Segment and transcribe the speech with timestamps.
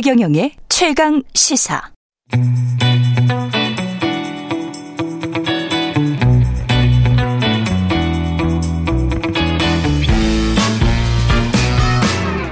[0.00, 1.82] 최경영의 최강 시사.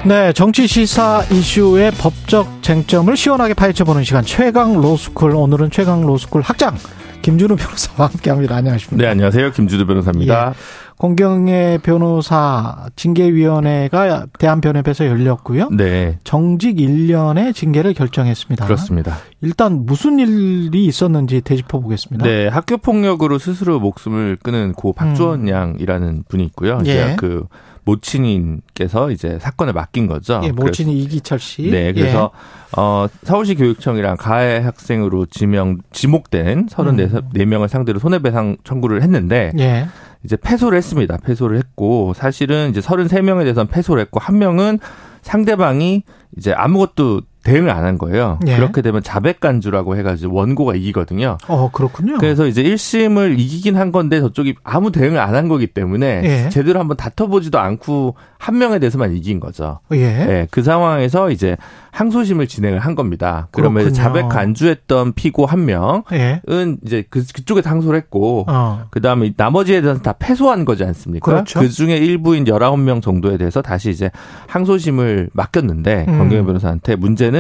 [0.05, 6.77] 네, 정치 시사 이슈의 법적 쟁점을 시원하게 파헤쳐보는 시간 최강 로스쿨 오늘은 최강 로스쿨 학장
[7.23, 8.57] 김준우 변호사와 함께합니다.
[8.57, 9.05] 안녕하십니까?
[9.05, 9.53] 네, 안녕하세요.
[9.53, 10.49] 김준우 변호사입니다.
[10.49, 10.86] 예.
[10.99, 15.69] 권경애 변호사 징계위원회가 대한변협에서 열렸고요.
[15.71, 16.19] 네.
[16.25, 18.65] 정직 1년의 징계를 결정했습니다.
[18.65, 19.19] 그렇습니다.
[19.43, 22.25] 일단 무슨 일이 있었는지 되짚어 보겠습니다.
[22.25, 25.49] 네, 학교 폭력으로 스스로 목숨을 끊은 고 박주원 음.
[25.49, 26.79] 양이라는 분이 있고요.
[26.87, 26.91] 예.
[26.91, 27.47] 이제 그
[27.87, 30.41] 모친인께서 이제 사건을 맡긴 거죠.
[30.43, 31.71] 예, 모친이 그래서, 이기철 씨.
[31.71, 32.81] 네, 그래서 예.
[32.81, 37.69] 어 서울시 교육청이랑 가해 학생으로 지명 지목된 34명을 음.
[37.69, 39.87] 상대로 손해배상 청구를 했는데 예.
[40.27, 41.19] 이제 패소를 했습니다.
[41.19, 44.81] 패소를 했고 사실은 이제 33명에 대해서는 패소를 했고 한 명은
[45.23, 46.03] 상대방이
[46.37, 48.41] 이제 아무것도 대응을 안 한 거예요.
[48.49, 48.57] 예.
[48.57, 51.39] 그렇게 되면 자백 간주라고 해가지고 원고가 이기거든요.
[51.47, 52.19] 어, 그렇군요.
[52.19, 56.49] 그래서 이제 1심을 이기긴 한 건데 저쪽이 아무 대응을 안 한 거기 때문에 예.
[56.49, 59.81] 제대로 한번 다퉈보지도 않고 한 명에 대해서만 이긴 거죠.
[59.93, 59.99] 예.
[59.99, 60.49] 예.
[60.51, 61.57] 그 상황에서 이제
[61.93, 63.49] 항소심을 진행을 한 겁니다.
[63.53, 66.41] 그러면 자백 간주했던 피고 한 명은 예.
[66.85, 68.85] 이제 그, 그쪽에서 항소를 했고, 어.
[68.91, 71.25] 그 다음에 나머지에 대해서 다 패소한 거지 않습니까?
[71.25, 71.61] 그렇죠.
[71.61, 74.11] 그 중에 일부인 19명 정도에 대해서 다시 이제
[74.49, 76.19] 항소심을 맡겼는데, 음.
[76.19, 77.36] 경경 변호사한테 문제는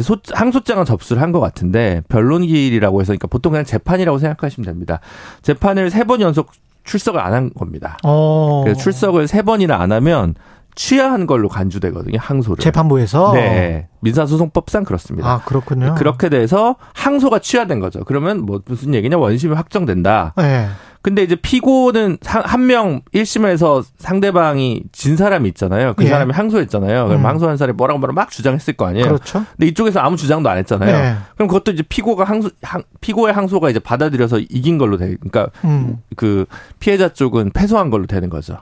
[0.00, 5.00] 소, 항소장은 접수를 한 것 같은데 변론기일이라고 해서 그러니까 보통 그냥 재판이라고 생각하시면 됩니다.
[5.42, 6.50] 재판을 세 번 연속
[6.84, 7.98] 출석을 안 한 겁니다.
[8.04, 8.62] 어.
[8.64, 10.34] 그래서 출석을 세 번이나 안 하면
[10.74, 12.18] 취하한 걸로 간주되거든요.
[12.20, 12.62] 항소를.
[12.62, 13.88] 재판부에서 네.
[14.00, 15.28] 민사소송법상 그렇습니다.
[15.28, 15.94] 아, 그렇군요.
[15.96, 18.02] 그렇게 돼서 항소가 취하된 거죠.
[18.04, 19.18] 그러면 뭐 무슨 얘기냐?
[19.18, 20.32] 원심이 확정된다.
[20.38, 20.68] 네.
[21.02, 25.94] 근데 이제 피고는 한 명 1심에서 상대방이 진 사람이 있잖아요.
[25.94, 26.08] 그 예.
[26.08, 27.06] 사람이 항소했잖아요.
[27.06, 27.26] 그럼 음.
[27.26, 29.06] 항소한 사람이 뭐라고 뭐라고 막 주장했을 거 아니에요.
[29.06, 29.44] 그렇죠.
[29.56, 30.94] 근데 이쪽에서 아무 주장도 안 했잖아요.
[30.94, 31.16] 예.
[31.36, 35.16] 그럼 그것도 이제 피고가 항소 항, 피고의 항소가 이제 받아들여서 이긴 걸로 돼.
[35.16, 35.98] 그러니까 음.
[36.16, 36.44] 그
[36.80, 38.58] 피해자 쪽은 패소한 걸로 되는 거죠.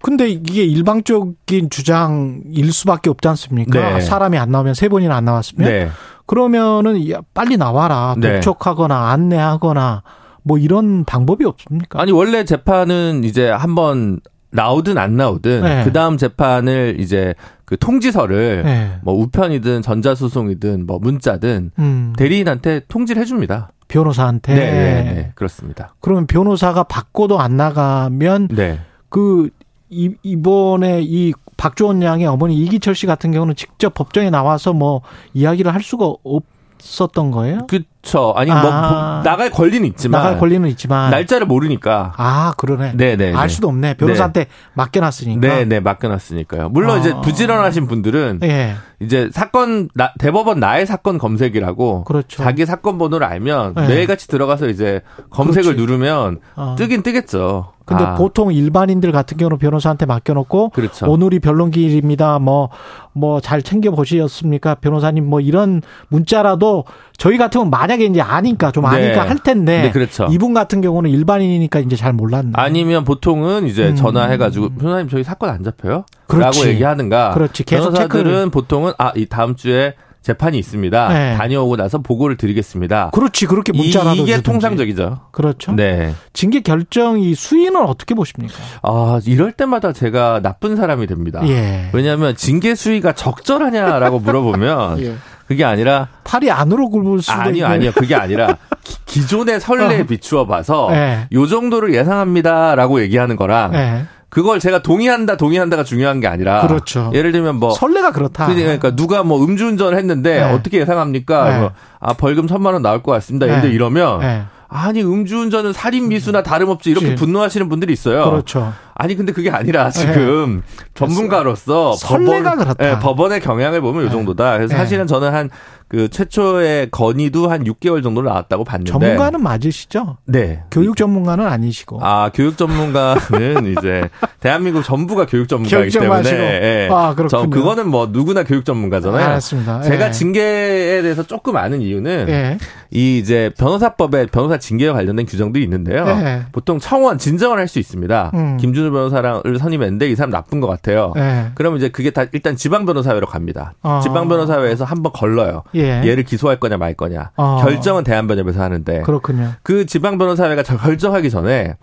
[0.00, 3.96] 근데 이게 일방적인 주장일 수밖에 없지 않습니까?
[3.96, 4.00] 네.
[4.00, 5.88] 사람이 안 나오면 세 번이나 안 나왔으면 네.
[6.24, 8.14] 그러면은 빨리 나와라.
[8.18, 8.40] 네.
[8.40, 10.02] 독촉하거나 안내하거나
[10.42, 12.00] 뭐 이런 방법이 없습니까?
[12.00, 14.20] 아니 원래 재판은 이제 한번
[14.50, 15.84] 나오든 안 나오든 네.
[15.84, 18.98] 그 다음 재판을 이제 그 통지서를 네.
[19.02, 22.12] 뭐 우편이든 전자소송이든 뭐 문자든 음.
[22.16, 23.70] 대리인한테 통지를 해줍니다.
[23.88, 24.54] 변호사한테.
[24.54, 25.94] 네, 네, 네, 그렇습니다.
[26.00, 28.80] 그러면 변호사가 받고도 안 나가면 네.
[29.08, 29.50] 그
[29.88, 35.02] 이, 이번에 이 박주원 양의 어머니 이기철 씨 같은 경우는 직접 법정에 나와서 뭐
[35.34, 36.44] 이야기를 할 수가 없.
[36.82, 37.66] 썼던 거예요?
[37.68, 38.32] 그 쵸.
[38.36, 38.90] 아니, 뭐, 아.
[38.90, 40.20] 뭐, 나갈 권리는 있지만.
[40.22, 41.10] 나갈 권리는 있지만.
[41.10, 42.12] 날짜를 모르니까.
[42.16, 42.96] 아, 그러네.
[42.96, 43.16] 네네.
[43.16, 43.54] 네, 알 네.
[43.54, 43.94] 수도 없네.
[43.94, 44.50] 변호사한테 네.
[44.74, 45.40] 맡겨놨으니까.
[45.40, 46.68] 네네, 맡겨놨으니까요.
[46.70, 46.98] 물론 아.
[46.98, 48.40] 이제 부지런하신 분들은.
[48.42, 48.74] 예.
[49.00, 52.04] 이제 사건, 나, 대법원 나의 사건 검색이라고.
[52.04, 52.42] 그렇죠.
[52.42, 53.86] 자기 사건 번호를 알면 예.
[53.86, 55.80] 매일같이 들어가서 이제 검색을 그렇지.
[55.80, 56.74] 누르면 아.
[56.76, 57.72] 뜨긴 뜨겠죠.
[57.84, 58.14] 근데 아.
[58.14, 61.10] 보통 일반인들 같은 경우는 변호사한테 맡겨놓고 그렇죠.
[61.10, 62.38] 오늘이 변론기일입니다.
[62.38, 62.70] 뭐
[63.14, 65.28] 뭐 잘 챙겨 보셨습니까, 변호사님?
[65.28, 66.84] 뭐 이런 문자라도
[67.22, 69.28] 저희 같으면 만약에 이제 아니까 좀 아니까 네.
[69.28, 70.26] 할 텐데 네, 그렇죠.
[70.32, 72.50] 이분 같은 경우는 일반인이니까 이제 잘 몰랐네.
[72.54, 73.94] 아니면 보통은 이제 음.
[73.94, 76.04] 전화해가지고 변호사님 저희 사건 안 잡혀요?
[76.26, 76.58] 그렇지.
[76.60, 77.30] 라고 얘기하는가.
[77.30, 77.62] 그렇지.
[77.62, 78.50] 계속 변호사들은 체크를.
[78.50, 81.08] 보통은 아 이 다음 주에 재판이 있습니다.
[81.12, 81.36] 네.
[81.36, 83.10] 다녀오고 나서 보고를 드리겠습니다.
[83.12, 84.42] 그렇지 그렇게 문자라도 이, 게 주든지.
[84.42, 85.20] 통상적이죠.
[85.32, 85.72] 그렇죠.
[85.72, 86.14] 네.
[86.32, 88.54] 징계 결정 이 수위는 어떻게 보십니까?
[88.82, 91.40] 아 이럴 때마다 제가 나쁜 사람이 됩니다.
[91.46, 91.88] 예.
[91.92, 95.14] 왜냐하면 징계 수위가 적절하냐라고 물어보면 예.
[95.46, 98.56] 그게 아니라 팔이 안으로 굴을 수도 아니요 아니요 그게 아니라
[99.06, 100.04] 기, 존의 선례에 어.
[100.04, 101.28] 비추어 봐서 네.
[101.32, 104.04] 요 정도를 예상합니다라고 얘기하는 거랑 네.
[104.32, 107.10] 그걸 제가 동의한다 동의한다가 중요한 게 아니라 그렇죠.
[107.12, 108.46] 예를 들면 뭐 선례가 그렇다.
[108.46, 110.52] 그러니까 누가 뭐 음주운전을 했는데 네.
[110.52, 111.50] 어떻게 예상합니까?
[111.50, 111.58] 네.
[111.58, 113.46] 뭐, 아 벌금 천만 원 나올 것 같습니다.
[113.46, 113.74] 예를.
[113.74, 114.42] 이러면 네.
[114.72, 117.16] 아니 음주운전은 살인 미수나 다름없지 이렇게 그치.
[117.16, 118.30] 분노하시는 분들이 있어요.
[118.30, 118.72] 그렇죠.
[118.94, 120.62] 아니 근데 그게 아니라 지금
[120.94, 122.76] 전문가로서 선례가 법원.
[122.80, 124.56] 예, 법원의 경향을 보면 이 정도다.
[124.56, 125.50] 그래서 사실은 저는 한
[125.92, 130.16] 그 최초의 건의도 한 6개월 정도 나왔다고 봤는데 전문가는 맞으시죠?
[130.24, 130.62] 네.
[130.70, 131.98] 교육 전문가는 아니시고.
[132.02, 133.20] 아 교육 전문가는
[133.78, 134.08] 이제
[134.40, 136.88] 대한민국 전부가 교육 전문가이기 때문에 예.
[136.90, 137.28] 아 그렇군요.
[137.28, 139.22] 저 그거는 뭐 누구나 교육 전문가잖아요.
[139.22, 139.82] 알았습니다.
[139.82, 140.10] 제가 예.
[140.12, 142.58] 징계에 대해서 조금 아는 이유는 예.
[142.90, 146.06] 이 이제 변호사법에 변호사 징계와 관련된 규정들이 있는데요.
[146.08, 146.42] 예.
[146.52, 148.32] 보통 청원 진정을 할 수 있습니다.
[148.34, 148.56] 음.
[148.58, 151.12] 김준우 변호사를 선임했는데 이 사람 나쁜 것 같아요.
[151.16, 151.52] 예.
[151.54, 153.72] 그러면 이제 그게 다 일단 지방 변호사회로 갑니다.
[153.82, 154.00] 어.
[154.02, 155.62] 지방 변호사회에서 한번 걸러요.
[155.82, 156.02] 예.
[156.06, 157.30] 얘를 기소할 거냐 말 거냐.
[157.36, 157.60] 어.
[157.62, 159.52] 결정은 대한변협에서 하는데 그렇군요.
[159.62, 161.76] 그 지방 변호사회가 결정하기 전에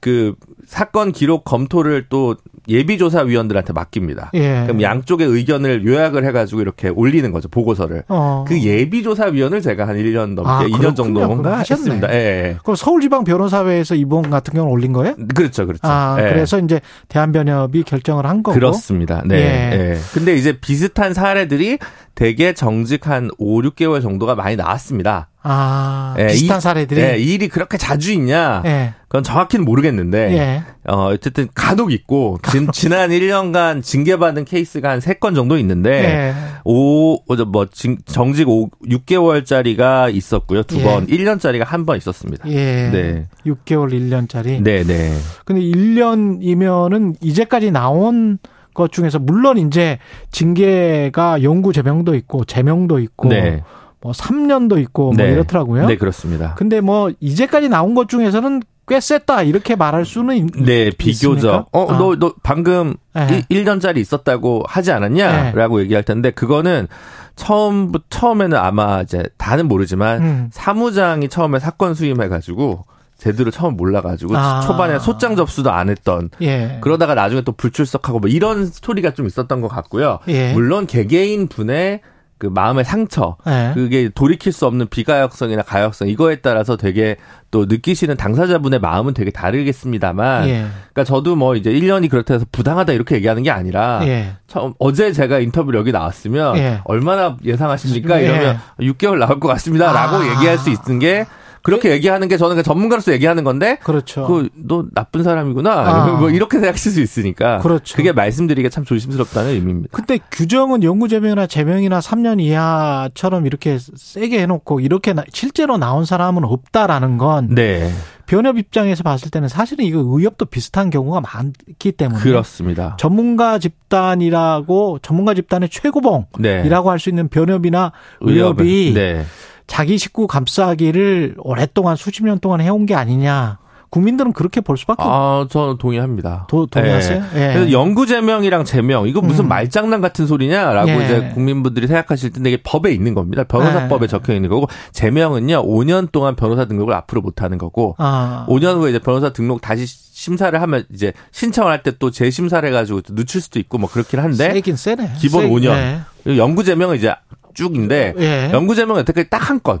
[0.00, 0.34] 그
[0.66, 2.36] 사건 기록 검토를 또
[2.68, 4.30] 예비조사위원들한테 맡깁니다.
[4.34, 4.62] 예.
[4.64, 8.04] 그럼 양쪽의 의견을 요약을 해가지고 이렇게 올리는 거죠 보고서를.
[8.08, 8.44] 어.
[8.46, 10.94] 그 예비조사위원을 제가 한 1년 넘게 아, 2년 그렇군요.
[10.94, 11.60] 정도인가 그럼.
[11.60, 12.12] 했습니다.
[12.12, 12.56] 예, 예.
[12.64, 15.14] 그 서울지방 변호사회에서 이번 같은 경우는 올린 거예요?
[15.34, 15.80] 그렇죠, 그렇죠.
[15.84, 16.24] 아, 예.
[16.28, 18.54] 그래서 이제 대한변협이 결정을 한 거고.
[18.54, 19.22] 그렇습니다.
[19.26, 19.36] 네.
[19.36, 19.78] 예.
[19.92, 19.98] 예.
[20.12, 21.78] 근데 이제 비슷한 사례들이
[22.14, 25.28] 대개 정직 한 5, 6개월 정도가 많이 나왔습니다.
[25.42, 27.00] 아, 예, 비슷한 이- 사례들이.
[27.00, 28.62] 예, 이 일이 그렇게 자주 있냐?
[29.08, 29.10] 예.
[29.10, 30.62] 그건 정확히는 모르겠는데 예.
[30.90, 36.34] 어, 어쨌든 간혹 있고 진, 지난 1년간 징계받은 케이스가 한 3건 정도 있는데 예.
[36.64, 37.16] 오,
[37.46, 40.62] 뭐 징- 정직 5, 6개월짜리가 있었고요.
[40.62, 40.84] 두 예.
[40.84, 42.46] 번, 1년짜리가 한 번 있었습니다.
[42.50, 42.90] 예.
[42.90, 43.26] 네.
[43.46, 44.62] 6개월, 1년짜리.
[44.62, 45.10] 네, 네.
[45.46, 48.38] 근데 1년이면은 이제까지 나온
[48.74, 49.98] 것 중에서 물론 이제
[50.30, 53.62] 징계가 영구 제명도 있고 제명도 있고 네.
[54.00, 55.32] 뭐 3년도 있고 뭐 네.
[55.32, 55.86] 이렇더라고요.
[55.86, 56.54] 네, 그렇습니다.
[56.56, 61.34] 근데 뭐 이제까지 나온 것 중에서는 꽤 셌다 이렇게 말할 수는 있, 네, 비교적.
[61.34, 61.66] 있습니까?
[61.72, 61.98] 어, 아.
[61.98, 63.42] 너, 너 방금 네.
[63.48, 65.42] 1, 년짜리 있었다고 하지 않았냐?
[65.42, 65.52] 네.
[65.52, 66.88] 라고 얘기할 텐데, 그거는
[67.36, 70.48] 처음, 처음에는 아마 이제 다는 모르지만, 음.
[70.52, 72.84] 사무장이 처음에 사건 수임해 가지고,
[73.18, 74.60] 제대로 처음 몰라가지고, 아.
[74.62, 76.78] 초반에 소장 접수도 안 했던, 예.
[76.80, 80.20] 그러다가 나중에 또 불출석하고 뭐 이런 스토리가 좀 있었던 것 같고요.
[80.28, 80.52] 예.
[80.52, 82.00] 물론 개개인 분의
[82.38, 83.72] 그 마음의 상처, 예.
[83.74, 87.16] 그게 돌이킬 수 없는 비가역성이나 가역성 이거에 따라서 되게
[87.50, 90.66] 또 느끼시는 당사자분의 마음은 되게 다르겠습니다만, 예.
[90.92, 94.36] 그러니까 저도 뭐 이제 1년이 그렇다 해서 부당하다 이렇게 얘기하는 게 아니라 예.
[94.46, 96.80] 처음 어제 제가 인터뷰를 여기 나왔으면 예.
[96.84, 98.20] 얼마나 예상하십니까?
[98.20, 98.26] 예.
[98.26, 100.30] 이러면 6개월 나올 것 같습니다라고 아.
[100.36, 101.26] 얘기할 수 있는 게
[101.62, 104.26] 그렇게 얘기하는 게 저는 그냥 전문가로서 얘기하는 건데 그렇죠.
[104.26, 106.06] 그 너 나쁜 사람이구나 아.
[106.18, 107.96] 뭐 이렇게 생각하실 수 있으니까 그렇죠.
[107.96, 109.88] 그게 말씀드리기가 참 조심스럽다는 의미입니다.
[109.96, 116.44] 근데 규정은 영구제명이나 제명이나 3년 이하처럼 이렇게 세게 해 놓고 이렇게 나- 실제로 나온 사람은
[116.44, 117.90] 없다라는 건 네
[118.26, 122.94] 변협 입장에서 봤을 때는 사실은 이거 의협도 비슷한 경우가 많기 때문에 그렇습니다.
[122.98, 129.24] 전문가 집단이라고 전문가 집단의 최고봉이라고 네 할수 있는 변협이나 의협이 네.
[129.68, 133.58] 자기 식구 감싸기를 오랫동안 수십 년 동안 해온 게 아니냐.
[133.90, 136.46] 국민들은 그렇게 볼 수밖에 없 아, 저는 동의합니다.
[136.50, 137.22] 도, 동의하세요?
[137.36, 137.38] 예.
[137.40, 137.52] 예.
[137.54, 139.48] 그래서 영구 제명이랑 제명 이거 무슨 음.
[139.48, 141.04] 말장난 같은 소리냐라고 예.
[141.06, 143.44] 이제 국민분들이 생각하실 텐데 이게 법에 있는 겁니다.
[143.44, 144.06] 변호사법에 예.
[144.08, 148.44] 적혀 있는 거고 제명은요 5년 동안 변호사 등록을 앞으로 못 하는 거고 아.
[148.50, 153.00] 5년 후에 이제 변호사 등록 다시 심사를 하면 이제 신청을 할 때 또 재심사를 해가지고
[153.00, 155.12] 또 늦출 수도 있고 뭐 그렇긴 한데 세긴 세네.
[155.18, 155.70] 기본 세- 5년.
[155.72, 156.00] 예.
[156.24, 157.14] 그리고 영구 제명은 이제
[157.54, 158.50] 쭉인데 예.
[158.52, 159.80] 영구 제명은 여태까지 딱 한 건.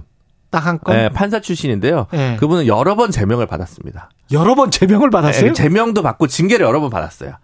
[0.50, 0.96] 딱 한 건.
[0.96, 2.06] 예, 판사 출신인데요.
[2.14, 2.36] 예.
[2.40, 4.10] 그분은 여러 번 제명을 받았습니다.
[4.32, 5.48] 여러 번 제명을 받았어요?
[5.48, 7.34] 예, 제명도 받고 징계를 여러 번 받았어요.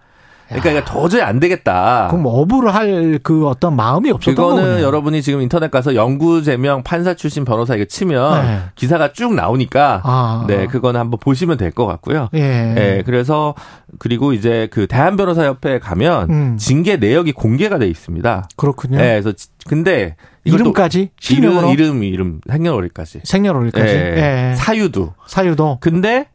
[0.60, 2.08] 그러니까 이거 도저히 안 되겠다.
[2.10, 4.82] 그럼 업을 할그 어떤 마음이 없었던 그거는 거군요.
[4.86, 8.58] 여러분이 지금 인터넷 가서 영구 제명 판사 출신 변호사 이거 치면 네.
[8.74, 10.44] 기사가 쭉 나오니까 아.
[10.46, 12.28] 네 그거는 한번 보시면 될 것 같고요.
[12.34, 12.40] 예.
[12.76, 13.54] 예, 그래서
[13.98, 16.56] 그리고 이제 그 대한 변호사 협회에 가면 음.
[16.56, 18.48] 징계 내역이 공개가 돼 있습니다.
[18.56, 18.98] 그렇군요.
[18.98, 20.14] 예, 그래서 지- 근데
[20.44, 23.20] 이름까지 실명으로 이름 이름 이름 생년월일까지.
[23.24, 24.54] 생년월일까지 예, 예.
[24.56, 25.14] 사유도.
[25.26, 26.26] 사유도 근데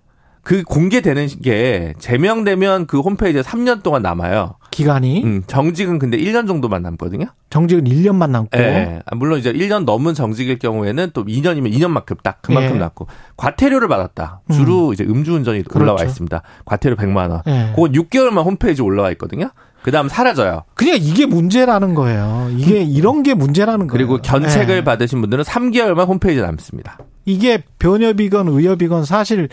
[0.49, 4.55] 그 공개되는 게 제명되면 그 홈페이지에 3년 동안 남아요.
[4.71, 7.27] 기간이 음, 정직은 근데 1년 정도만 남거든요.
[7.51, 9.03] 정직은 1년만 남고 예.
[9.05, 12.79] 아, 물론 이제 1년 넘은 정직일 경우에는 또 2년이면 2년만큼 딱 그만큼 예.
[12.79, 13.05] 남고
[13.37, 14.41] 과태료를 받았다.
[14.51, 16.09] 주로 이제 음주운전이 올라와 그렇죠.
[16.09, 16.41] 있습니다.
[16.65, 17.43] 과태료 100만 원.
[17.45, 17.73] 예.
[17.75, 19.51] 그건 6개월만 홈페이지 올라와 있거든요.
[19.81, 20.63] 그다음 사라져요.
[20.75, 22.49] 그러니까 이게 문제라는 거예요.
[22.57, 23.91] 이게 이런 게 문제라는 거예요.
[23.91, 24.83] 그리고 견책을 예.
[24.83, 26.97] 받으신 분들은 3개월만 홈페이지에 남습니다.
[27.25, 29.49] 이게 변협이건 의협이건 사실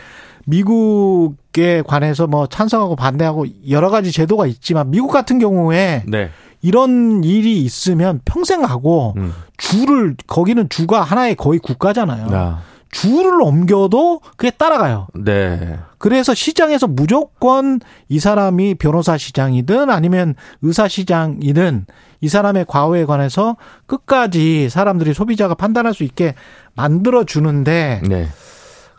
[0.47, 6.31] 미국에 관해서 뭐 찬성하고 반대하고 여러 가지 제도가 있지만 미국 같은 경우에 네.
[6.63, 9.33] 이런 일이 있으면 평생 하고 음.
[9.57, 12.29] 주를 거기는 주가 하나의 거의 국가잖아요.
[12.31, 15.09] 아, 주를 옮겨도 그게 따라가요.
[15.15, 15.79] 네.
[15.99, 21.87] 그래서 시장에서 무조건 이 사람이 변호사 시장이든 아니면 의사 시장이든
[22.21, 26.35] 이 사람의 과거에 관해서 끝까지 사람들이 소비자가 판단할 수 있게
[26.75, 28.29] 만들어 주는데 네.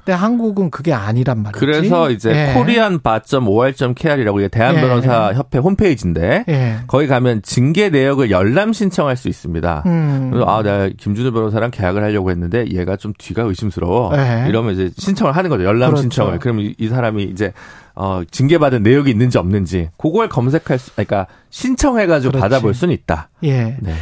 [0.08, 1.60] 근데 한국은 그게 아니란 말이지.
[1.60, 2.54] 그래서 이제 예.
[2.54, 4.80] 코리안 바.or.kr이라고 이게 대한 예.
[4.80, 6.78] 변호사 협회 홈페이지인데 예.
[6.88, 9.84] 거기 가면 징계 내역을 열람 신청할 수 있습니다.
[9.86, 10.30] 음.
[10.32, 14.16] 그래서 아, 내가 김준우 변호사랑 계약을 하려고 했는데 얘가 좀 뒤가 의심스러워.
[14.16, 14.46] 네.
[14.48, 15.66] 이러면 이제 신청을 하는 거죠.
[15.66, 16.04] 열람 그렇죠.
[16.04, 16.40] 신청을.
[16.40, 17.52] 그럼 이, 이 사람이 이제
[17.94, 22.42] 어, 징계받은 내역이 있는지 없는지 그걸 검색할 수, 그러니까 신청해가지고 그렇지.
[22.42, 23.28] 받아볼 수는 있다.
[23.44, 23.76] 예.
[23.82, 23.94] 네.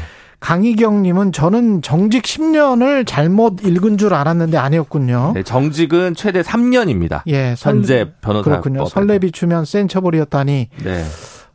[0.46, 5.32] 강희경님은 저는 정직 10년을 잘못 읽은 줄 알았는데 아니었군요.
[5.34, 7.24] 네, 정직은 최대 3년입니다.
[7.26, 8.86] 예, 설, 현재 변호사 그렇군요.
[8.86, 11.04] 설레 비 추면 센 처벌이었다니 네.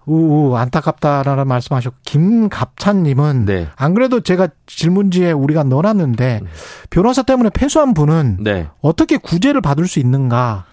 [0.06, 3.68] 우우 안타깝다라는 말씀하셨고 김갑찬님은 네.
[3.76, 6.40] 안 그래도 제가 질문지에 우리가 넣어놨는데
[6.90, 8.66] 변호사 때문에 패소한 분은 네.
[8.80, 10.64] 어떻게 구제를 받을 수 있는가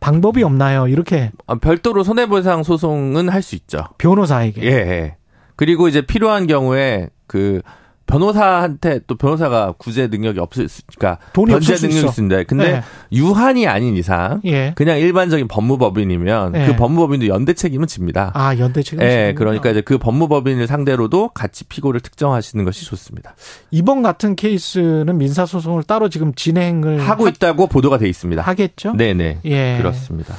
[0.00, 0.86] 방법이 없나요?
[0.86, 3.84] 이렇게 아, 별도로 손해배상 소송은 할 수 있죠.
[3.96, 4.62] 변호사에게.
[4.64, 5.16] 예, 예.
[5.56, 7.60] 그리고 이제 필요한 경우에 그
[8.06, 12.20] 변호사한테 또 변호사가 구제 능력이 없을 수, 그러니까 돈이 변제 능력이.
[12.20, 12.82] 있는데 근데 예.
[13.12, 14.72] 유한이 아닌 이상 예.
[14.76, 16.66] 그냥 일반적인 법무법인이면 예.
[16.66, 18.30] 그 법무법인도 연대 책임은 집니다.
[18.34, 19.02] 아, 연대 책임.
[19.04, 23.34] 예, 그러니까 이제 그 법무법인을 상대로도 같이 피고를 특정하시는 것이 좋습니다.
[23.70, 28.42] 이번 같은 케이스는 민사 소송을 따로 지금 진행을 하고 있다고 보도가 돼 있습니다.
[28.42, 28.92] 하겠죠?
[28.96, 29.38] 네 네.
[29.46, 29.78] 예.
[29.78, 30.34] 그렇습니다.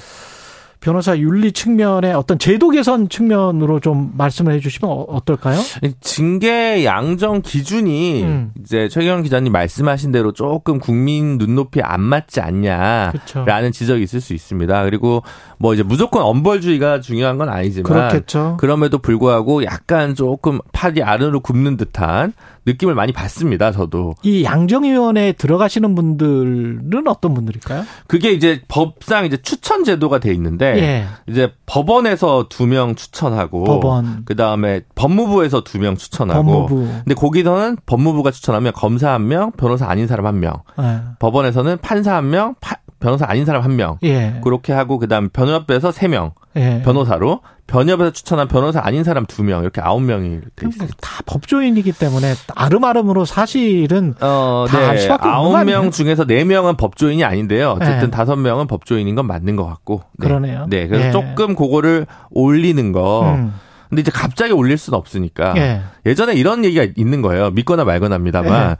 [0.86, 5.60] 변호사 윤리 측면의 어떤 제도 개선 측면으로 좀 말씀을 해 주시면 어- 어떨까요?
[6.00, 8.52] 징계 양정 기준이 음.
[8.62, 13.72] 이제 최경 기자님 말씀하신 대로 조금 국민 눈높이에 안 맞지 않냐라는 그렇죠.
[13.72, 14.84] 지적이 있을 수 있습니다.
[14.84, 15.24] 그리고
[15.58, 18.58] 뭐 이제 무조건 엄벌주의가 중요한 건 아니지만 그렇겠죠.
[18.60, 22.34] 그럼에도 불구하고 약간 조금 팔이 아래로 굽는 듯한
[22.68, 23.72] 느낌을 많이 받습니다.
[23.72, 27.86] 저도 이 양정위원회에 들어가시는 분들은 어떤 분들일까요?
[28.08, 31.06] 그게 이제 법상 이제 추천 제도가 돼 있는데 예.
[31.28, 34.24] 이제 법원에서 두 명 추천하고 법원.
[34.26, 36.88] 그 다음에 법무부에서 두 명 추천하고 법무부.
[37.04, 40.54] 근데 거기서는 법무부가 추천하면 검사 한 명, 변호사 아닌 사람 한 명.
[40.80, 41.00] 예.
[41.20, 43.98] 법원에서는 판사 한 명, 파- 변호사 아닌 사람 한 명.
[44.04, 44.40] 예.
[44.44, 46.82] 그렇게 하고 그다음 변협에서 세 명, 예.
[46.84, 50.88] 변호사로 변협에서 추천한 변호사 아닌 사람 두 명 이렇게 아홉 명이 돼 있어요.
[51.02, 55.64] 다 법조인이기 때문에 아름아름으로 사실은 어, 없는 거 아홉?
[55.66, 57.72] 명 중에서 네 명은 법조인이 아닌데요.
[57.72, 58.12] 어쨌든 네.
[58.12, 60.02] 다섯 명은 법조인인 건 맞는 것 같고.
[60.18, 60.28] 네.
[60.28, 60.66] 그러네요.
[60.70, 61.12] 네, 그래서 예.
[61.12, 63.34] 조금 그거를 올리는 거.
[63.36, 63.54] 음.
[63.90, 65.54] 근데 이제 갑자기 올릴 수는 없으니까.
[65.58, 65.82] 예.
[66.06, 67.52] 예전에 이런 얘기가 있는 거예요.
[67.52, 68.72] 믿거나 말거나입니다만.
[68.72, 68.76] 예.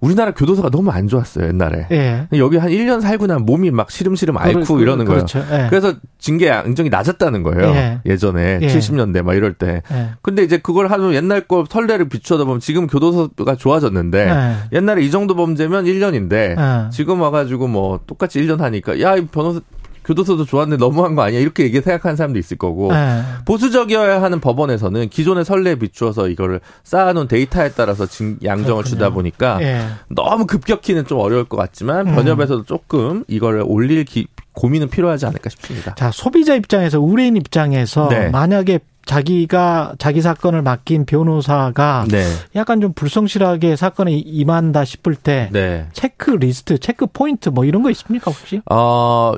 [0.00, 1.88] 우리나라 교도소가 너무 안 좋았어요, 옛날에.
[1.90, 2.28] 예.
[2.38, 5.24] 여기 한 1년 살고 나면 몸이 막 시름시름 앓고 그러- 이러는 거예요.
[5.26, 5.40] 그렇죠.
[5.50, 5.66] 예.
[5.68, 7.64] 그래서 징계 양정이 낮았다는 거예요.
[7.74, 8.00] 예.
[8.06, 8.66] 예전에 예.
[8.68, 9.82] 70년대 막 이럴 때.
[9.90, 10.10] 예.
[10.22, 14.28] 근데 이제 그걸 하면 옛날 거 선례를 비추다 보면 지금 교도소가 좋아졌는데
[14.72, 14.76] 예.
[14.76, 16.90] 옛날에 이 정도 범죄면 1년인데 예.
[16.90, 19.60] 지금 와가지고 뭐 똑같이 1년 하니까 야, 이 변호사
[20.08, 21.38] 교도소도 좋았는데 너무한 거 아니야?
[21.38, 23.20] 이렇게 얘기 생각하는 사람도 있을 거고 예.
[23.44, 28.84] 보수적이어야 하는 법원에서는 기존의 선례에 비추어서 이거를 쌓아놓은 데이터에 따라서 징- 양정을 그렇군요.
[28.84, 29.82] 주다 보니까 예.
[30.08, 32.14] 너무 급격히는 좀 어려울 것 같지만 음.
[32.14, 35.94] 변협에서도 조금 이걸 올릴 기- 고민은 필요하지 않을까 싶습니다.
[35.94, 38.30] 자, 소비자 입장에서 의뢰인 입장에서 네.
[38.30, 42.24] 만약에 자기가 자기 사건을 맡긴 변호사가 네,
[42.56, 45.86] 약간 좀 불성실하게 사건에 임한다 싶을 때 네.
[45.92, 48.60] 체크 리스트, 체크 포인트 뭐 이런 거 있습니까 혹시?
[48.70, 49.32] 어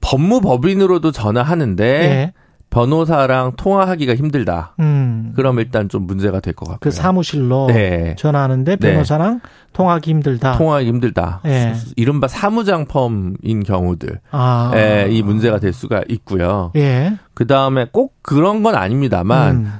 [0.00, 2.32] 법무법인으로도 전화하는데 예.
[2.70, 4.74] 변호사랑 통화하기가 힘들다.
[4.78, 5.32] 음.
[5.34, 6.78] 그럼 일단 좀 문제가 될 것 같고요.
[6.80, 8.14] 그 사무실로 네.
[8.16, 8.90] 전화하는데 네.
[8.92, 9.40] 변호사랑
[9.72, 10.56] 통화하기 힘들다.
[10.56, 11.40] 통화하기 힘들다.
[11.46, 11.74] 예.
[11.96, 14.20] 이른바 사무장 firm인 경우들.
[14.30, 14.70] 아.
[14.74, 16.70] 에, 이 문제가 될 수가 있고요.
[16.76, 17.16] 예.
[17.34, 19.72] 그 다음에 꼭 그런 건 아닙니다만, 음.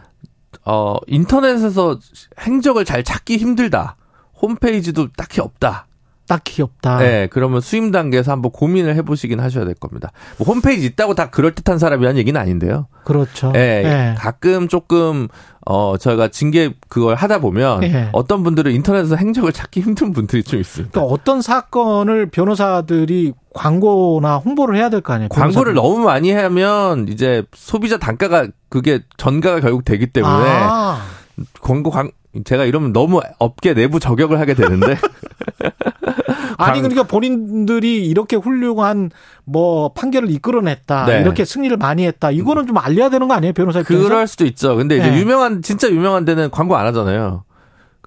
[0.65, 1.97] 어, 인터넷에서
[2.41, 3.97] 행적을 잘 찾기 힘들다.
[4.43, 5.87] 홈페이지도 딱히 없다.
[6.31, 6.99] 딱히 없다.
[6.99, 10.13] 네, 그러면 수임 단계에서 한번 고민을 해보시긴 하셔야 될 겁니다.
[10.39, 12.87] 뭐 홈페이지 있다고 다 그럴 듯한 사람이란 얘기는 아닌데요.
[13.05, 13.53] 그렇죠.
[13.57, 14.15] 예, 예.
[14.17, 15.27] 가끔 조금,
[15.67, 18.11] 어, 저희가 징계 그걸 하다 보면 예.
[18.13, 20.93] 어떤 분들은 인터넷에서 행적을 찾기 힘든 분들이 좀 있습니다.
[20.93, 25.31] 그러니까 어떤 사건을 변호사들이 광고나 홍보를 해야 될 거 아니에요.
[25.31, 25.75] 광고를 변호사들이.
[25.75, 31.03] 너무 많이 하면 이제 소비자 단가가 그게 전가가 결국 되기 때문에 아,
[31.61, 32.13] 광고 광
[32.45, 34.97] 제가 이러면 너무 업계 내부 저격을 하게 되는데
[36.59, 39.11] 아니 광- 그러니까 본인들이 이렇게 훌륭한
[39.45, 41.07] 뭐 판결을 이끌어냈다.
[41.07, 41.21] 네.
[41.21, 42.31] 이렇게 승리를 많이 했다.
[42.31, 44.05] 이거는 좀 알려야 되는 거 아니에요, 변호사 입장에서?
[44.09, 44.77] 그럴 수도 있죠.
[44.77, 45.19] 근데 이제 네.
[45.19, 47.45] 유명한 진짜 유명한 데는 광고 안 하잖아요.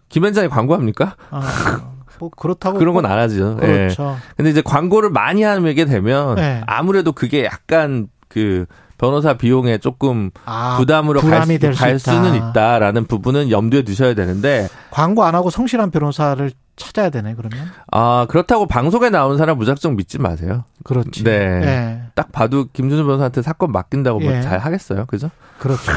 [0.09, 1.15] 김현장이 광고합니까?
[1.31, 1.81] 아,
[2.19, 3.57] 뭐 그렇다고 그런 건 안 하죠.
[3.61, 3.65] 예.
[3.65, 4.17] 그렇죠.
[4.37, 6.61] 근데 이제 광고를 많이 하게 되면 네.
[6.67, 8.65] 아무래도 그게 약간 그
[8.99, 12.11] 변호사 비용에 조금 아, 부담으로 갈, 부담이 수, 갈 있다.
[12.13, 17.67] 수는 있다라는 부분은 염두에 두셔야 되는데 광고 안 하고 성실한 변호사를 찾아야 되네 그러면.
[17.91, 20.63] 아 그렇다고 방송에 나오는 사람 무작정 믿지 마세요.
[20.83, 21.23] 그렇지.
[21.23, 21.31] 네.
[21.31, 22.01] 예.
[22.15, 24.41] 딱 봐도 김준호 변호사한테 사건 맡긴다고 뭐 예.
[24.41, 25.29] 잘 하겠어요, 그죠?
[25.59, 25.91] 그렇죠.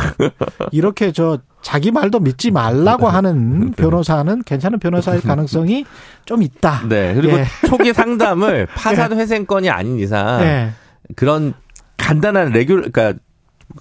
[0.70, 5.84] 이렇게 저 자기 말도 믿지 말라고 하는 변호사는 괜찮은 변호사일 가능성이
[6.24, 6.86] 좀 있다.
[6.88, 7.14] 네.
[7.14, 7.46] 그리고 예.
[7.66, 10.70] 초기 상담을 파산 회생건이 아닌 이상 예.
[11.16, 11.54] 그런
[11.96, 13.14] 간단한 레귤 그러니까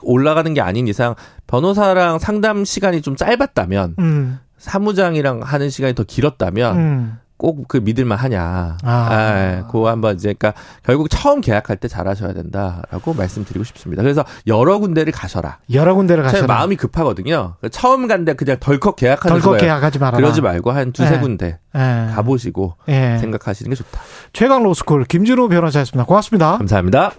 [0.01, 1.13] 올라가는 게 아닌 이상
[1.47, 4.39] 변호사랑 상담 시간이 좀 짧았다면 음.
[4.57, 7.17] 사무장이랑 하는 시간이 더 길었다면 음.
[7.37, 8.77] 꼭그 믿을만 하냐.
[8.81, 9.09] 아.
[9.11, 14.03] 예, 그거 한번 이제 그러니까 결국 처음 계약할 때 잘하셔야 된다라고 말씀드리고 싶습니다.
[14.03, 15.57] 그래서 여러 군데를 가셔라.
[15.73, 17.55] 여러 군데를 제 가서 마음이 급하거든요.
[17.71, 19.59] 처음 간데 그냥 덜컥 계약하는 덜컥 거예요.
[19.59, 20.17] 계약하지 말아라.
[20.17, 21.19] 그러지 말고 한 두세 네.
[21.19, 22.13] 군데 예.
[22.15, 23.17] 가보시고 예.
[23.19, 23.99] 생각하시는 게 좋다.
[24.31, 26.05] 최강 로스쿨 김진우 변호사였습니다.
[26.05, 26.57] 고맙습니다.
[26.57, 27.11] 감사합니다.